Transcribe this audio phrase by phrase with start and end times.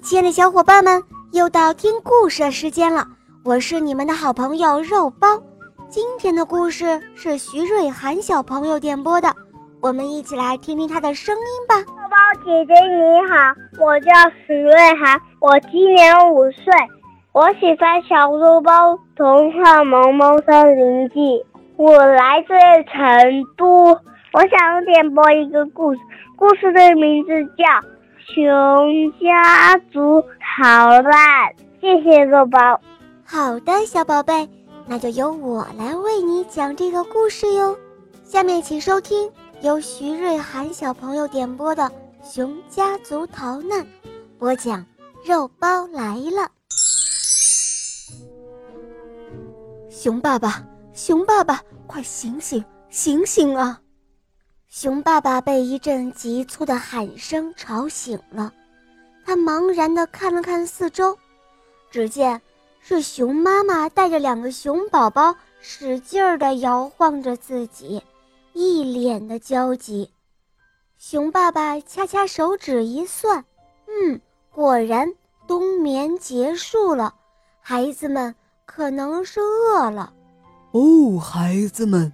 [0.00, 1.02] 亲爱的小伙伴们，
[1.32, 3.06] 又到听故事的时间了。
[3.44, 5.26] 我是你们的好朋友肉包。
[5.88, 9.34] 今天的故事是徐瑞涵小朋友点播的，
[9.80, 11.76] 我们一起来听听他的声音吧。
[11.78, 13.54] 肉包姐姐你好，
[13.84, 14.12] 我叫
[14.46, 16.64] 徐瑞涵，我今年五岁，
[17.32, 21.20] 我喜欢小肉包童话《萌萌森林记》。
[21.76, 22.54] 我来自
[22.92, 23.86] 成都，
[24.32, 26.00] 我想点播一个故事，
[26.36, 27.95] 故事的名字叫。
[28.34, 32.80] 熊家族逃难，谢谢肉包。
[33.24, 34.48] 好的，小宝贝，
[34.86, 37.78] 那就由我来为你讲这个故事哟。
[38.24, 39.30] 下面请收听
[39.62, 41.84] 由徐瑞涵小朋友点播的
[42.22, 43.80] 《熊家族逃难》，
[44.38, 44.84] 播讲
[45.24, 46.50] 肉包来了。
[49.88, 53.80] 熊爸爸，熊爸爸，快醒醒，醒醒啊！
[54.78, 58.52] 熊爸爸被一阵急促的喊声吵醒了，
[59.24, 61.16] 他茫然地看了看四周，
[61.90, 62.42] 只见
[62.78, 68.02] 是熊妈妈带着两个熊宝宝使劲儿地摇晃着自己，
[68.52, 70.10] 一脸的焦急。
[70.98, 73.46] 熊爸爸掐掐手指一算，
[73.86, 74.20] 嗯，
[74.52, 75.10] 果然
[75.46, 77.14] 冬眠结束了，
[77.62, 78.34] 孩子们
[78.66, 80.12] 可能是饿了。
[80.72, 82.12] 哦，孩子们。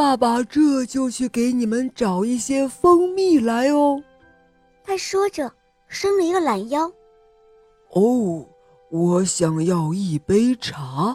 [0.00, 4.02] 爸爸这就去给你们找一些蜂蜜来哦。
[4.82, 5.52] 他说着，
[5.88, 6.90] 伸了一个懒腰。
[7.92, 8.48] 哦，
[8.90, 11.14] 我想要一杯茶。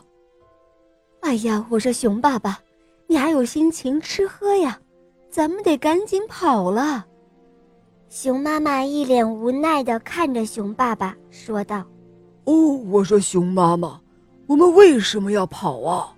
[1.22, 2.60] 哎呀，我说熊爸爸，
[3.08, 4.80] 你还有心情吃喝呀？
[5.32, 7.08] 咱们得赶紧跑了。
[8.08, 11.84] 熊妈妈一脸无奈的看着熊爸爸，说道
[12.46, 12.54] ：“哦，
[12.92, 14.00] 我说熊妈妈，
[14.46, 16.16] 我们为什么要跑啊？”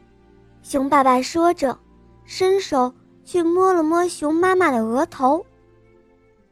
[0.61, 1.79] 熊爸爸说着。
[2.27, 2.93] 伸手
[3.25, 5.43] 去摸了摸熊妈妈的额头。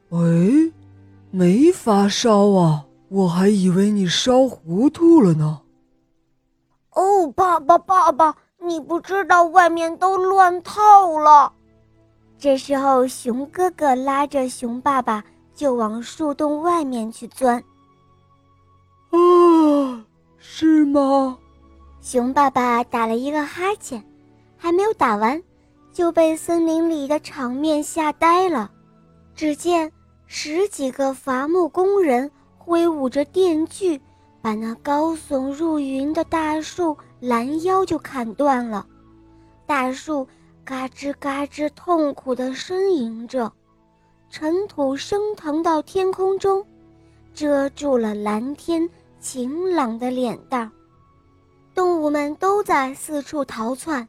[0.09, 0.73] 哎，
[1.29, 2.85] 没发烧啊？
[3.09, 5.61] 我还以为你烧糊涂了呢。
[6.91, 11.53] 哦，爸爸，爸爸，你不知道外面都乱套了。
[12.37, 17.63] 这时候，熊哥哥拉着熊爸爸就往树洞外面去钻。
[19.11, 20.05] 啊，
[20.39, 21.37] 是吗？
[22.01, 24.03] 熊爸爸打了一个哈欠，
[24.57, 25.41] 还没有打完。
[25.95, 28.69] 就被森林里的场面吓呆了。
[29.33, 29.89] 只见
[30.27, 34.01] 十几个伐木工人挥舞着电锯，
[34.41, 38.85] 把那高耸入云的大树拦腰就砍断了。
[39.65, 40.27] 大树
[40.65, 43.49] 嘎吱嘎吱痛苦地呻吟着，
[44.29, 46.65] 尘土升腾到天空中，
[47.33, 48.89] 遮住了蓝天
[49.21, 50.69] 晴朗的脸蛋。
[51.73, 54.05] 动物们都在四处逃窜。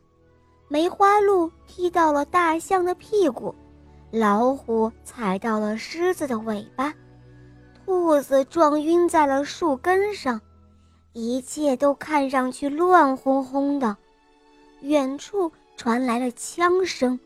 [0.68, 3.54] 梅花鹿踢到了大象的屁股，
[4.10, 6.92] 老虎踩到了狮子的尾巴，
[7.84, 10.40] 兔子撞晕在了树根上，
[11.12, 13.96] 一切都看上去乱哄哄的。
[14.80, 17.18] 远处传来了枪声，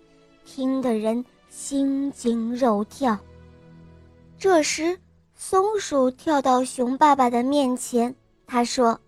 [0.44, 3.18] 听得人心惊肉跳。
[4.38, 4.98] 这时，
[5.34, 8.14] 松鼠跳到熊爸爸的面前，
[8.46, 9.00] 他说：“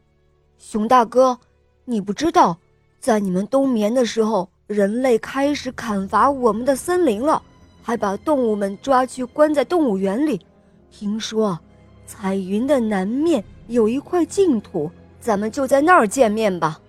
[0.56, 1.38] 熊大哥，
[1.84, 2.56] 你不知道。”
[3.02, 7.42] 在你们冬眠的时候，人类开始砍伐我们的森林了，
[7.82, 10.40] 还把动物们抓去关在动物园里。
[10.88, 11.58] 听说，
[12.06, 16.80] 彩云的南面有一块净土，咱们就在那儿见面吧。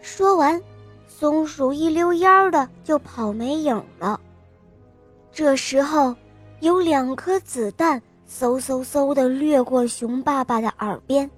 [0.00, 0.62] 说完，
[1.08, 4.20] 松鼠一溜烟儿的就跑没影了。
[5.32, 6.14] 这时候，
[6.60, 8.00] 有两颗子弹
[8.30, 11.28] 嗖嗖嗖的掠过熊爸爸的耳边。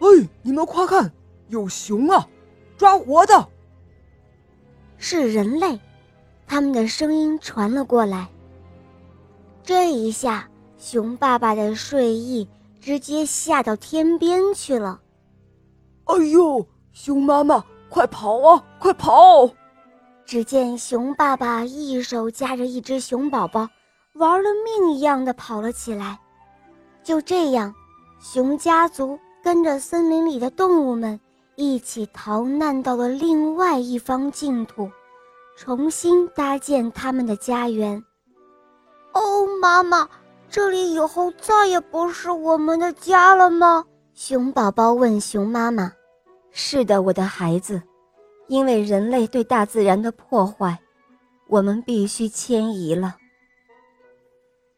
[0.00, 1.10] 哎，你们快看，
[1.48, 2.28] 有熊啊！
[2.76, 3.48] 抓活的，
[4.98, 5.80] 是人类，
[6.46, 8.28] 他们的声音传了过来。
[9.62, 10.48] 这一下，
[10.78, 12.48] 熊爸爸的睡意
[12.80, 15.00] 直接吓到天边去了。
[16.04, 19.50] 哎呦，熊妈妈，快跑啊，快跑！
[20.24, 23.68] 只见熊爸爸一手夹着一只熊宝宝，
[24.14, 26.18] 玩了命一样的跑了起来。
[27.02, 27.74] 就这样，
[28.20, 31.18] 熊家族跟着森林里的动物们。
[31.56, 34.90] 一起逃难到了另外一方净土，
[35.56, 38.04] 重新搭建他们的家园。
[39.12, 40.06] 哦，妈妈，
[40.50, 43.86] 这里以后再也不是我们的家了吗？
[44.12, 45.90] 熊宝宝问熊妈妈。
[46.50, 47.82] 是的，我的孩子，
[48.48, 50.78] 因为人类对大自然的破坏，
[51.48, 53.16] 我们必须迁移了。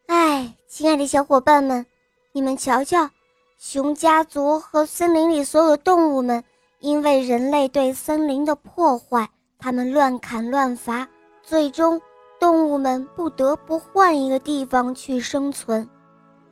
[0.07, 1.85] 哎，亲爱的小伙伴们，
[2.31, 3.09] 你们瞧瞧，
[3.57, 6.41] 熊家族和森林里所有的动物们。
[6.79, 11.07] 因为人类对森林的破坏，他们乱砍乱伐，
[11.43, 12.01] 最终
[12.39, 15.87] 动物们不得不换一个地方去生存。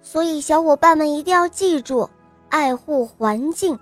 [0.01, 2.09] 所以小伙伴们一定要记住，
[2.49, 3.79] 爱护环境，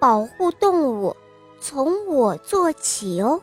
[0.00, 1.14] 保护动物，
[1.60, 3.40] 从我做起哦。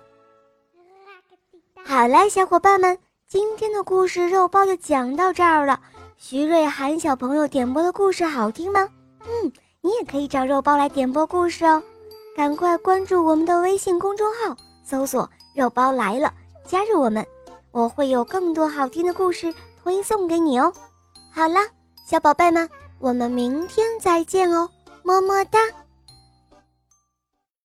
[1.86, 5.80] 好了，小伙伴们，今天的故事肉包就讲到这儿了。
[6.18, 8.88] 徐瑞涵小朋友点播的故事好听吗？
[9.22, 9.52] 嗯，
[9.82, 11.82] 你也可以找肉包来点播故事哦。
[12.36, 16.34] 赶快关注我们的微信公众号，搜索“肉包来了”，
[16.66, 17.26] 加入我们，
[17.72, 20.72] 我会有更多好听的故事推送给你哦。
[21.32, 21.60] 好了，
[22.06, 22.68] 小宝贝们，
[23.00, 24.70] 我们明天再见哦，
[25.04, 25.60] 么么哒。